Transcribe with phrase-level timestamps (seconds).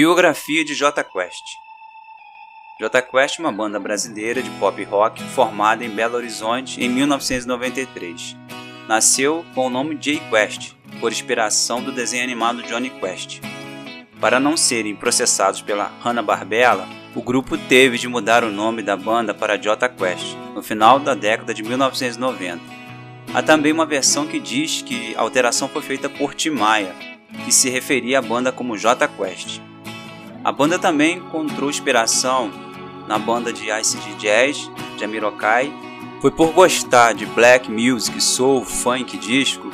[0.00, 1.42] Biografia de J Quest
[2.78, 8.36] J Quest é uma banda brasileira de pop rock formada em Belo Horizonte em 1993.
[8.86, 13.40] Nasceu com o nome J Quest, por inspiração do desenho animado Johnny Quest.
[14.20, 19.34] Para não serem processados pela Hanna-Barbera, o grupo teve de mudar o nome da banda
[19.34, 22.62] para J Quest no final da década de 1990.
[23.34, 26.94] Há também uma versão que diz que a alteração foi feita por Tim Maia,
[27.44, 29.60] que se referia à banda como J Quest.
[30.44, 32.50] A banda também encontrou inspiração
[33.06, 35.72] na banda de ICD Jazz, Jamiroquai.
[36.20, 39.70] Foi por gostar de black music, soul, funk, disco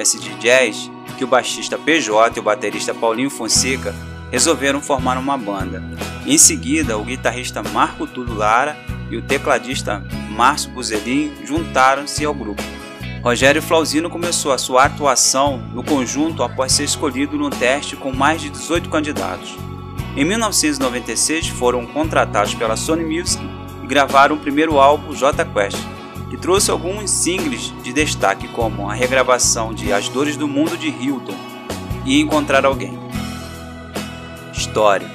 [0.00, 3.94] acid jazz que o baixista PJ e o baterista Paulinho Fonseca
[4.30, 5.82] resolveram formar uma banda.
[6.26, 8.76] Em seguida, o guitarrista Marco Tudo Lara
[9.10, 12.62] e o tecladista Márcio Buzelin juntaram-se ao grupo.
[13.22, 18.40] Rogério Flauzino começou a sua atuação no conjunto após ser escolhido no teste com mais
[18.40, 19.56] de 18 candidatos.
[20.16, 23.42] Em 1996 foram contratados pela Sony Music
[23.82, 25.78] e gravaram o primeiro álbum J Quest,
[26.28, 30.88] que trouxe alguns singles de destaque como a regravação de As Dores do Mundo de
[30.88, 31.36] Hilton
[32.04, 32.98] e Encontrar Alguém.
[34.52, 35.08] História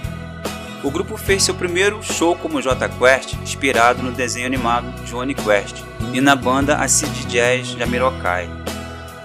[0.82, 5.84] O grupo fez seu primeiro show como J Quest, inspirado no desenho animado Johnny Quest
[6.14, 8.50] e na banda Acid Jazz Jamiroquai,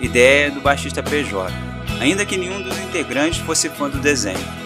[0.00, 1.52] ideia do baixista PJ,
[2.00, 4.59] ainda que nenhum dos integrantes fosse fã do desenho.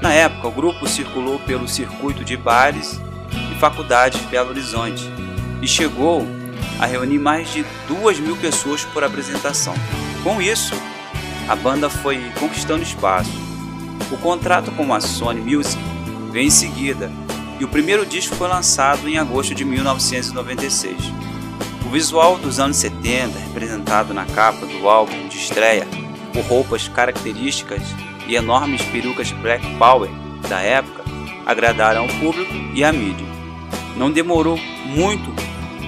[0.00, 3.00] Na época, o grupo circulou pelo circuito de bares
[3.50, 5.10] e faculdades de Belo Horizonte
[5.62, 6.26] e chegou
[6.78, 9.74] a reunir mais de duas mil pessoas por apresentação.
[10.22, 10.74] Com isso,
[11.48, 13.30] a banda foi conquistando espaço.
[14.10, 15.82] O contrato com a Sony Music
[16.30, 17.10] veio em seguida
[17.58, 20.96] e o primeiro disco foi lançado em agosto de 1996.
[21.86, 25.86] O visual dos anos 70, representado na capa do álbum de estreia,
[26.32, 27.82] por roupas características
[28.28, 30.10] e enormes perucas Black Power
[30.48, 31.04] da época
[31.44, 33.26] agradaram ao público e à mídia.
[33.96, 35.32] Não demorou muito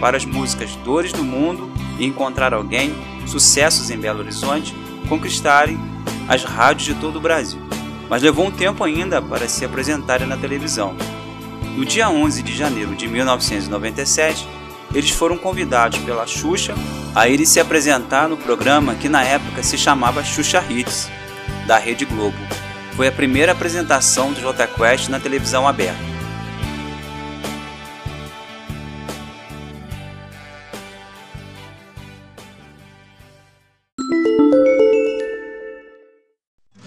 [0.01, 2.95] para as músicas Dores do Mundo e Encontrar Alguém,
[3.27, 4.75] sucessos em Belo Horizonte,
[5.09, 5.79] conquistarem
[6.29, 7.61] as rádios de todo o Brasil,
[8.09, 10.95] mas levou um tempo ainda para se apresentarem na televisão.
[11.77, 14.47] No dia 11 de janeiro de 1997,
[14.95, 16.75] eles foram convidados pela Xuxa
[17.15, 21.11] a irem se apresentar no programa que na época se chamava Xuxa Hits
[21.69, 22.39] da Rede Globo.
[22.97, 26.01] Foi a primeira apresentação do J Quest na televisão aberta.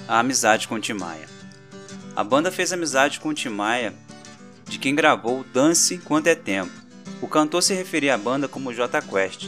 [0.08, 1.30] A amizade com Tim Maia.
[2.16, 3.94] A banda fez amizade com Tim Maia,
[4.68, 6.72] de quem gravou Dance Quanto é Tempo.
[7.22, 9.48] O cantor se referia à banda como J Quest.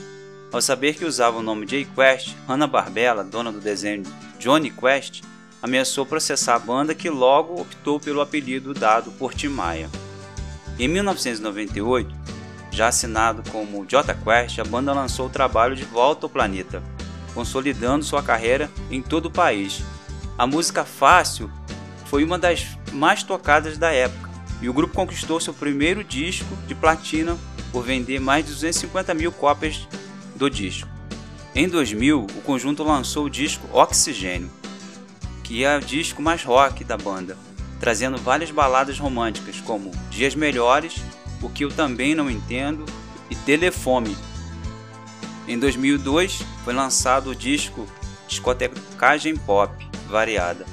[0.52, 4.04] Ao saber que usava o nome J Quest, Hanna-Barbera, dona do desenho
[4.44, 5.22] Johnny Quest,
[5.62, 9.90] ameaçou processar a banda que logo optou pelo apelido dado por Tim Maia.
[10.78, 12.14] Em 1998,
[12.70, 16.84] já assinado como J Quest, a banda lançou o trabalho de volta ao planeta,
[17.34, 19.82] consolidando sua carreira em todo o país.
[20.38, 21.50] A música Fácil
[22.08, 24.30] foi uma das mais tocadas da época
[24.62, 27.38] e o grupo conquistou seu primeiro disco de platina
[27.72, 29.88] por vender mais de 250 mil cópias
[30.36, 30.93] do disco.
[31.56, 34.50] Em 2000, o conjunto lançou o disco Oxigênio,
[35.44, 37.38] que é o disco mais rock da banda,
[37.80, 40.96] trazendo várias baladas românticas como Dias Melhores,
[41.44, 42.86] O Que Eu Também Não Entendo
[43.30, 44.18] e Telefone.
[45.48, 47.86] Em 2002 foi lançado o disco
[48.28, 49.72] Discotecagem Pop
[50.10, 50.66] Variada.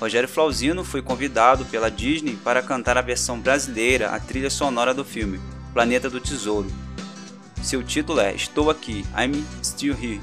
[0.00, 5.04] Rogério Flauzino foi convidado pela Disney para cantar a versão brasileira, a trilha sonora do
[5.04, 5.40] filme
[5.72, 6.68] Planeta do Tesouro,
[7.64, 10.20] seu título é Estou Aqui, I'm Still Here.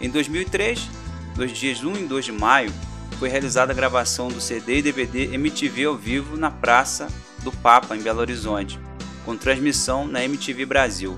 [0.00, 0.88] Em 2003,
[1.36, 2.72] nos dias 1 e 2 de maio,
[3.18, 7.08] foi realizada a gravação do CD e DVD MTV ao vivo na Praça
[7.44, 8.80] do Papa, em Belo Horizonte,
[9.24, 11.16] com transmissão na MTV Brasil.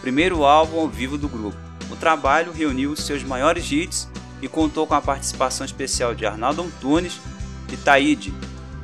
[0.00, 1.56] Primeiro álbum ao vivo do grupo.
[1.88, 4.08] O trabalho reuniu seus maiores hits
[4.42, 7.20] e contou com a participação especial de Arnaldo Antunes
[7.72, 8.34] e Taíde.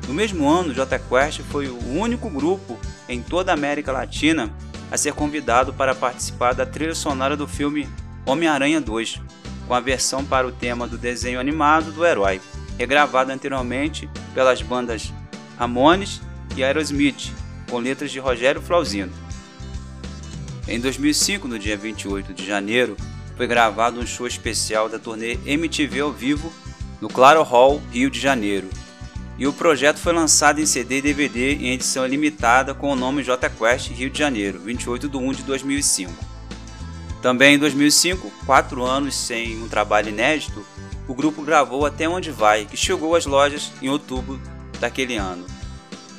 [0.07, 4.49] No mesmo ano, J Quest foi o único grupo em toda a América Latina
[4.91, 7.87] a ser convidado para participar da trilha sonora do filme
[8.25, 9.21] Homem-Aranha 2,
[9.67, 12.41] com a versão para o tema do desenho animado do herói,
[12.77, 15.13] regravada anteriormente pelas bandas
[15.57, 16.21] Ramones
[16.55, 17.31] e Aerosmith,
[17.69, 19.11] com letras de Rogério Flauzino.
[20.67, 22.95] Em 2005, no dia 28 de janeiro,
[23.35, 26.51] foi gravado um show especial da turnê MTV ao vivo
[27.01, 28.69] no Claro Hall, Rio de Janeiro,
[29.39, 33.23] e o projeto foi lançado em CD e DVD em edição limitada com o nome
[33.23, 36.11] J Quest Rio de Janeiro, 28 de 1 de 2005.
[37.21, 40.65] Também em 2005, quatro anos sem um trabalho inédito,
[41.07, 44.41] o grupo gravou Até Onde Vai, que chegou às lojas em outubro
[44.77, 45.45] daquele ano.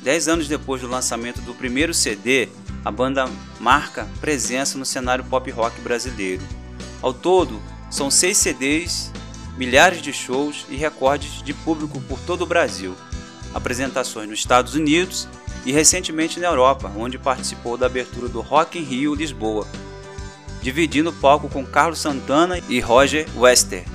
[0.01, 2.49] Dez anos depois do lançamento do primeiro CD,
[2.83, 3.29] a banda
[3.59, 6.41] marca presença no cenário pop rock brasileiro.
[7.03, 9.11] Ao todo, são seis CDs,
[9.57, 12.95] milhares de shows e recordes de público por todo o Brasil,
[13.53, 15.27] apresentações nos Estados Unidos
[15.65, 19.67] e recentemente na Europa, onde participou da abertura do Rock in Rio Lisboa,
[20.61, 23.85] dividindo o palco com Carlos Santana e Roger Wester.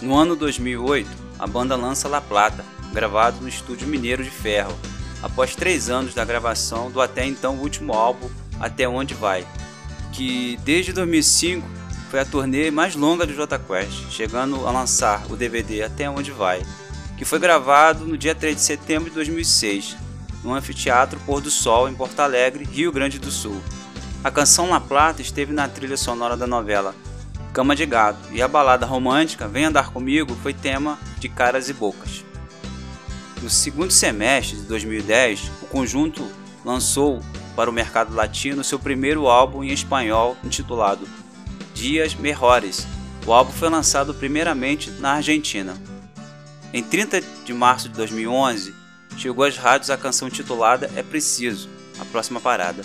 [0.00, 1.08] No ano 2008,
[1.38, 4.76] a banda lança La Plata, gravado no estúdio Mineiro de Ferro,
[5.22, 8.28] após três anos da gravação do até então último álbum
[8.60, 9.46] Até Onde Vai,
[10.12, 11.66] que desde 2005
[12.10, 16.30] foi a turnê mais longa do Jota Quest, chegando a lançar o DVD Até Onde
[16.30, 16.62] Vai,
[17.16, 19.96] que foi gravado no dia 3 de setembro de 2006,
[20.44, 23.60] no Anfiteatro Pôr do Sol, em Porto Alegre, Rio Grande do Sul.
[24.22, 26.94] A canção La Plata esteve na trilha sonora da novela
[27.52, 31.72] Cama de Gato e a balada romântica Vem Andar Comigo foi tema de Caras e
[31.72, 32.22] Bocas.
[33.42, 36.30] No segundo semestre de 2010, o conjunto
[36.64, 37.22] lançou
[37.54, 41.08] para o mercado latino seu primeiro álbum em espanhol intitulado
[41.72, 42.86] Dias Mejores.
[43.26, 45.76] O álbum foi lançado primeiramente na Argentina.
[46.72, 48.74] Em 30 de março de 2011,
[49.16, 51.68] chegou às rádios a canção titulada É Preciso,
[51.98, 52.82] a próxima parada.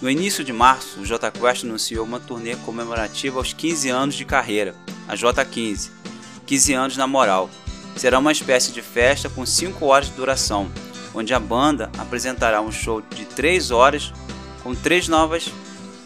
[0.00, 4.24] No início de março, o J Quest anunciou uma turnê comemorativa aos 15 anos de
[4.24, 4.74] carreira,
[5.06, 5.90] a J15,
[6.46, 7.50] 15 anos na moral.
[7.96, 10.70] Será uma espécie de festa com 5 horas de duração,
[11.14, 14.12] onde a banda apresentará um show de 3 horas
[14.62, 15.50] com três novas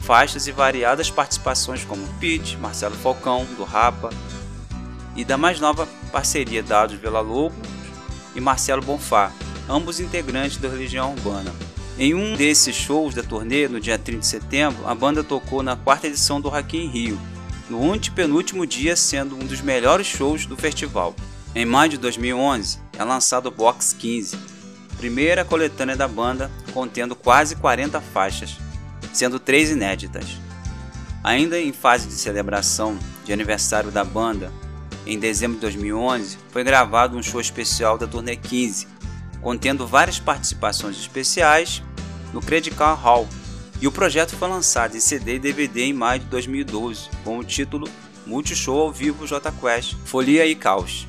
[0.00, 4.10] faixas e variadas participações como Pete, Marcelo Falcão, do Rapa,
[5.16, 7.56] e da mais nova parceria Dados Vila Lobo
[8.34, 9.32] e Marcelo Bonfá,
[9.68, 11.52] ambos integrantes da Religião Urbana.
[11.98, 15.74] Em um desses shows da turnê, no dia 30 de setembro, a banda tocou na
[15.74, 17.18] quarta edição do Rock in Rio,
[17.70, 21.14] no antepenúltimo dia sendo um dos melhores shows do festival.
[21.54, 24.36] Em maio de 2011, é lançado o Box 15,
[24.98, 28.58] primeira coletânea da banda contendo quase 40 faixas,
[29.12, 30.26] sendo três inéditas.
[31.24, 34.52] Ainda em fase de celebração de aniversário da banda,
[35.06, 38.88] em dezembro de 2011, foi gravado um show especial da turnê 15,
[39.40, 41.82] contendo várias participações especiais
[42.32, 43.28] no Credicar Hall,
[43.80, 47.44] e o projeto foi lançado em CD e DVD em maio de 2012, com o
[47.44, 47.88] título
[48.26, 51.06] Multishow ao vivo J Quest, Folia e Caos.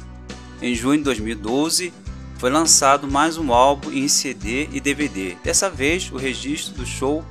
[0.62, 1.94] Em junho de 2012,
[2.38, 7.26] foi lançado mais um álbum em CD e DVD, dessa vez o registro do show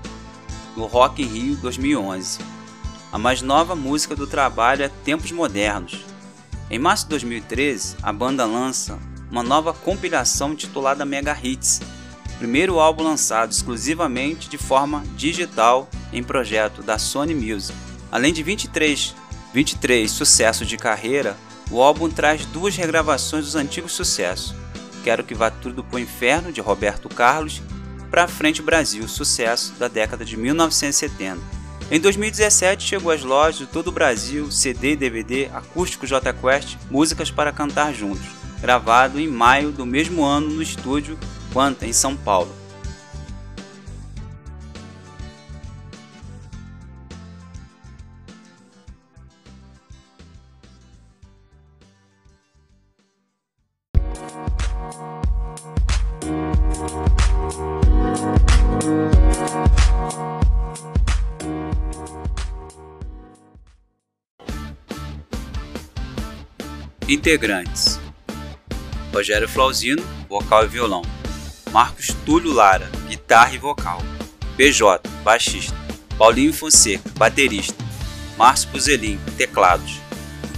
[0.76, 2.40] no Rock in Rio 2011.
[3.12, 6.04] A mais nova música do trabalho é Tempos Modernos.
[6.68, 8.98] Em março de 2013, a banda lança
[9.30, 11.80] uma nova compilação intitulada Mega Hits,
[12.38, 17.78] primeiro álbum lançado exclusivamente de forma digital em projeto da Sony Music.
[18.10, 19.14] Além de 23,
[19.54, 21.36] 23 sucessos de carreira,
[21.70, 24.52] o álbum traz duas regravações dos antigos sucessos.
[25.04, 27.62] Quero que vá tudo pro inferno de Roberto Carlos
[28.10, 31.40] para Frente Brasil, sucesso da década de 1970.
[31.88, 36.76] Em 2017 chegou às lojas de todo o Brasil CD e DVD acústico J Quest
[36.90, 38.26] Músicas para Cantar Juntos,
[38.60, 41.16] gravado em maio do mesmo ano no estúdio
[41.52, 42.52] Quanta, em São Paulo.
[67.08, 68.00] Integrantes:
[69.12, 71.02] Rogério Flauzino, vocal e violão.
[71.70, 74.02] Marcos Túlio Lara, guitarra e vocal.
[74.56, 75.76] PJ, baixista.
[76.18, 77.76] Paulinho Fonseca, baterista.
[78.36, 80.00] Márcio Puzelin, teclados.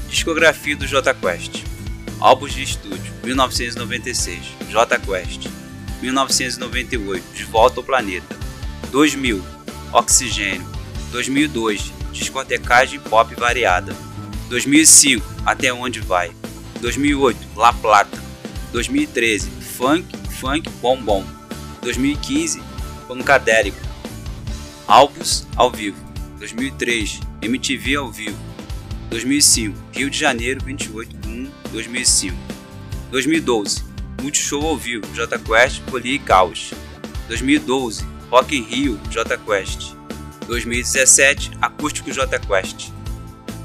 [0.09, 1.64] Discografia do J Quest.
[2.19, 4.38] Álbuns de estúdio: 1996,
[4.71, 5.50] J Quest.
[6.00, 8.35] 1998, De Volta ao Planeta.
[8.90, 9.45] 2000,
[9.93, 10.67] Oxigênio.
[11.12, 13.95] 2002, Discotecagem Pop Variada.
[14.49, 16.38] 2005, Até Onde Vai.
[16.80, 18.23] 2008, La Plata.
[18.73, 21.25] 2013, Funk, Funk Bom Bom.
[21.82, 22.62] 2015,
[23.06, 23.78] Pancadérico.
[24.87, 25.97] Álbuns ao vivo.
[26.38, 28.38] 2003, MTV ao vivo.
[29.11, 32.37] 2005, Rio de Janeiro, 28 de 1 2005.
[33.11, 33.85] 2012,
[34.23, 36.73] Multishow ao vivo, J Quest, Poli e Caos.
[37.26, 39.94] 2012, Rock in Rio, J Quest.
[40.47, 42.92] 2017, Acústico J Quest.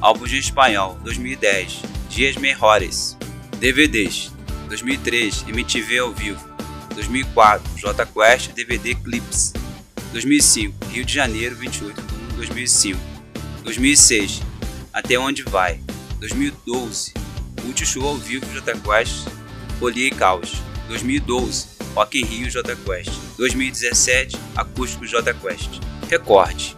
[0.01, 1.81] Álbuns em espanhol, 2010,
[2.13, 3.17] Dias Mejores.
[3.57, 4.31] DVDs,
[4.69, 6.47] 2003, MTV ao vivo.
[6.93, 9.51] 2004, J Quest DVD Clips.
[10.11, 12.99] 2005, Rio de Janeiro, 28 de 1 2005.
[13.63, 14.43] 2006,
[14.93, 15.79] Até Onde Vai.
[16.19, 17.15] 2012,
[17.63, 19.27] Multishow ao vivo J Quest,
[19.79, 20.61] Folia e Caos.
[20.87, 21.65] 2012,
[21.95, 23.11] Rock in Rio J Quest.
[23.37, 25.79] 2017, Acústico J Quest.
[26.07, 26.77] Recorte.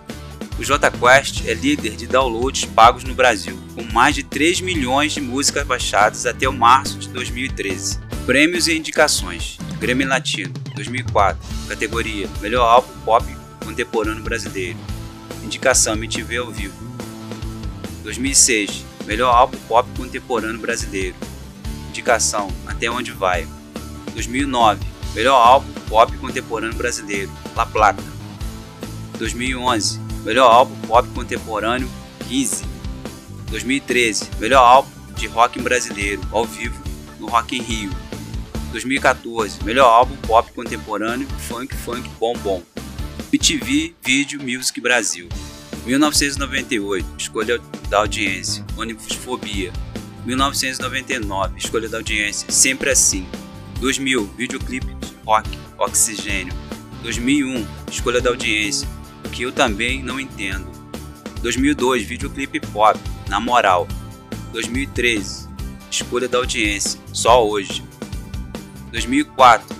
[0.58, 3.65] O J Quest é líder de downloads pagos no Brasil,
[3.96, 7.98] mais de 3 milhões de músicas baixadas até o março de 2013.
[8.26, 9.58] Prêmios e indicações.
[9.80, 13.26] Grammy Latino, 2004, categoria Melhor Álbum Pop
[13.64, 14.78] Contemporâneo Brasileiro.
[15.46, 16.76] Indicação MTV ao vivo.
[18.04, 21.16] 2006, Melhor Álbum Pop Contemporâneo Brasileiro.
[21.88, 23.48] Indicação Até Onde Vai.
[24.14, 27.32] 2009, Melhor Álbum Pop Contemporâneo Brasileiro.
[27.56, 28.04] La Plata.
[29.18, 31.90] 2011, Melhor Álbum Pop Contemporâneo
[32.28, 32.75] 15.
[33.50, 36.82] 2013, Melhor Álbum de Rock Brasileiro ao vivo
[37.20, 37.92] no Rock in Rio.
[38.72, 42.62] 2014, Melhor Álbum Pop Contemporâneo Funk Funk Bom Bom.
[43.32, 45.30] MTV Video Music Brasil.
[45.86, 47.60] 1998, Escolha
[47.90, 48.66] da Audiência,
[49.24, 49.72] Fobia.
[50.26, 53.28] 1999, Escolha da Audiência, Sempre Assim.
[53.80, 54.88] 2000, Videoclipe
[55.26, 56.54] Rock, Oxigênio.
[57.04, 58.88] 2001, Escolha da Audiência,
[59.24, 60.66] O que eu também não entendo.
[61.42, 63.88] 2002, Videoclipe Pop, Na Moral.
[64.52, 65.50] 2013,
[65.92, 67.84] Escolha da Audiência, Só Hoje.
[68.92, 69.76] 2004,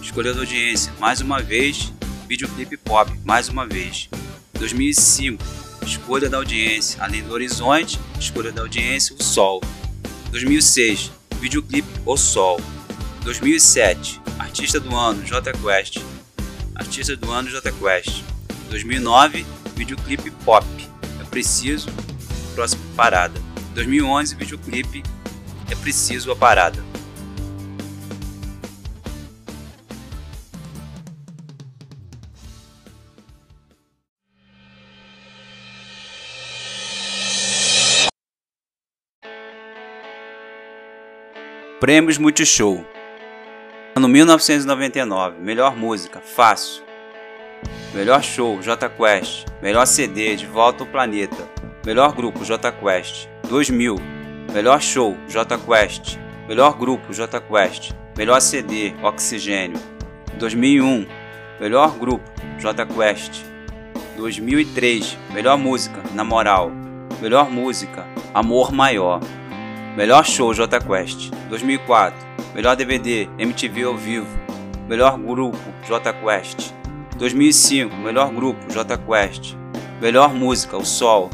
[0.00, 1.92] Escolha da Audiência, mais uma vez,
[2.28, 4.08] Videoclipe Pop, mais uma vez.
[4.58, 5.42] 2005,
[5.84, 9.60] Escolha da Audiência, Além do Horizonte, Escolha da Audiência, O Sol.
[10.30, 12.60] 2006, Videoclipe O Sol.
[13.24, 15.98] 2007, Artista do Ano, J Quest.
[16.74, 18.22] Artista do Ano, J Quest.
[18.70, 19.44] 2009,
[19.74, 20.66] Videoclipe Pop.
[21.20, 21.88] É preciso.
[22.54, 23.40] Próxima parada.
[23.74, 25.02] 2011, Videoclipe
[25.70, 26.78] É preciso a parada.
[41.82, 42.86] Prêmios Multishow.
[43.96, 46.84] Ano 1999, melhor música, Fácil.
[47.92, 49.46] Melhor show, J Quest.
[49.60, 51.51] Melhor CD, De Volta ao Planeta.
[51.84, 53.28] Melhor grupo, J Quest.
[53.48, 53.96] 2000,
[54.52, 56.16] melhor show, J Quest.
[56.48, 57.92] Melhor grupo, J Quest.
[58.16, 59.80] Melhor CD, Oxigênio.
[60.38, 61.06] 2001,
[61.58, 62.24] melhor grupo,
[62.60, 63.44] J Quest.
[64.16, 66.70] 2003, melhor música, Na Moral.
[67.20, 69.20] Melhor música, Amor Maior.
[69.96, 72.16] Melhor show J Quest 2004.
[72.54, 74.28] Melhor DVD MTV ao vivo.
[74.88, 76.72] Melhor grupo J Quest
[77.18, 77.94] 2005.
[77.96, 79.56] Melhor grupo J Quest.
[80.00, 81.28] Melhor música O Sol.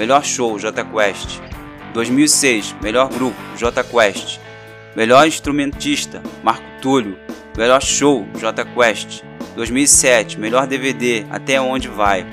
[0.00, 1.42] Melhor show J Quest
[1.92, 2.74] 2006.
[2.82, 4.40] Melhor grupo J Quest.
[4.96, 7.18] Melhor instrumentista Marco Túlio.
[7.54, 9.22] Melhor show J Quest
[9.54, 10.38] 2007.
[10.40, 12.24] Melhor DVD Até Onde Vai.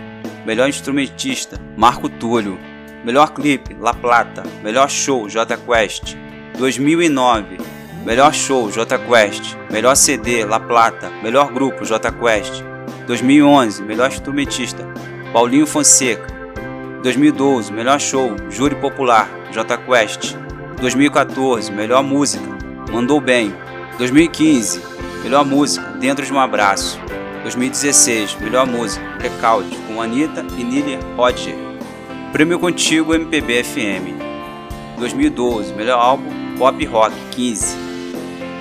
[0.45, 2.57] Melhor instrumentista Marco Túlio.
[3.03, 4.43] Melhor clipe, La Plata.
[4.63, 6.15] Melhor show, J Quest.
[6.57, 7.57] 2009.
[8.05, 9.57] Melhor show, J Quest.
[9.69, 11.09] Melhor CD, La Plata.
[11.21, 12.63] Melhor grupo, J Quest.
[13.07, 13.83] 2011.
[13.83, 14.85] Melhor instrumentista,
[15.33, 16.36] Paulinho Fonseca.
[17.07, 17.71] 2012.
[17.71, 20.35] Melhor show, Júri Popular, J Quest.
[20.81, 21.71] 2014.
[21.71, 22.43] Melhor música,
[22.91, 23.53] Mandou Bem.
[23.97, 24.81] 2015.
[25.23, 26.99] Melhor música, Dentro de um Abraço.
[27.43, 28.35] 2016.
[28.41, 31.55] Melhor música, Blackout, com Anitta e Nili Rodger.
[32.33, 37.77] Prêmio Contigo MPB FM 2012 Melhor Álbum Pop Rock 15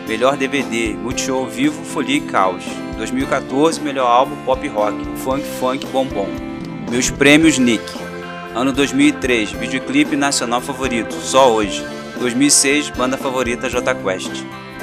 [0.07, 2.62] Melhor DVD Multishow Vivo Folia e Caos
[2.97, 6.29] 2014 Melhor Álbum Pop Rock Funk Funk Bombom
[6.88, 8.05] Meus Prêmios Nick
[8.56, 11.84] Ano 2003 Videoclipe Nacional Favorito Só Hoje
[12.18, 14.32] 2006 Banda Favorita J Quest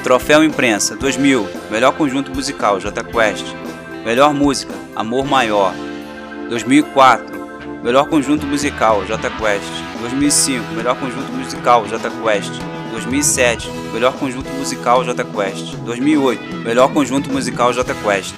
[0.04, 3.44] Troféu Imprensa 2000 Melhor Conjunto Musical J Quest
[4.04, 5.74] Melhor Música Amor Maior
[6.48, 7.34] 2004
[7.82, 9.68] Melhor conjunto musical, J Quest.
[10.00, 12.52] 2005, melhor conjunto musical, J Quest.
[12.92, 15.76] 2007, melhor conjunto musical, J Quest.
[15.84, 18.36] 2008, melhor conjunto musical, J Quest.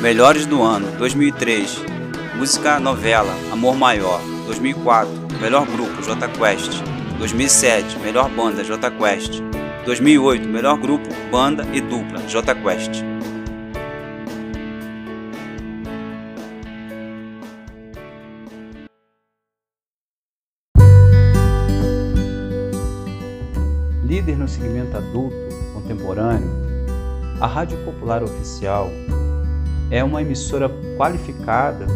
[0.00, 1.97] Melhores do ano, 2003,
[2.38, 4.20] música novela, Amor Maior.
[4.46, 6.70] 2004, melhor grupo, J Quest.
[7.18, 9.42] 2007, melhor banda, J Quest.
[9.84, 13.02] 2008, melhor grupo, banda e dupla, J Quest.
[24.04, 25.36] líder no segmento adulto
[25.74, 26.50] contemporâneo,
[27.40, 28.88] a Rádio Popular Oficial
[29.90, 31.86] é uma emissora qualificada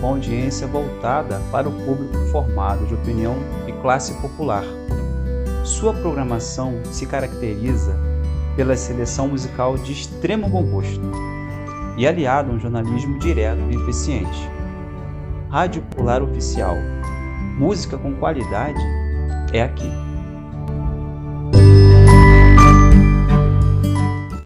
[0.00, 3.36] com audiência voltada para o público formado de opinião
[3.66, 4.64] e classe popular.
[5.64, 7.96] Sua programação se caracteriza
[8.56, 11.00] pela seleção musical de extremo bom gosto
[11.96, 14.50] e aliado a um jornalismo direto e eficiente.
[15.50, 16.76] Rádio Popular Oficial.
[17.58, 18.80] Música com qualidade
[19.52, 20.05] é aqui.